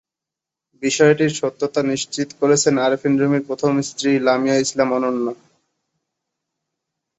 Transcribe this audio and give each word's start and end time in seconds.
বিষয়টির 0.83 1.31
সত্যতা 1.31 1.81
নিশ্চিত 1.83 2.29
করেছেন 2.39 2.73
আরফিন 2.77 3.13
রুমির 3.19 3.43
প্রথম 3.47 3.73
স্ত্রী 3.81 4.11
লামিয়া 4.19 4.57
ইসলাম 4.57 4.89
অনন্যা। 4.97 5.33